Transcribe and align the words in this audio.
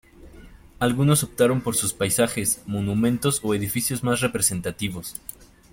Algunos 0.79 1.21
optaron 1.23 1.61
por 1.61 1.75
sus 1.75 1.93
paisajes, 1.93 2.63
monumentos 2.65 3.39
o 3.43 3.53
edificios 3.53 4.03
más 4.03 4.19
representativos. 4.21 5.13